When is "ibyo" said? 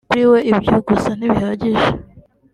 0.51-0.75